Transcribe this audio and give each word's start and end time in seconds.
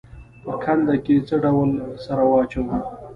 په 0.43 0.53
کنده 0.63 0.95
کې 1.05 1.15
څه 1.27 1.35
ډول 1.43 1.69
سره 2.05 2.23
واچوم؟ 2.29 2.67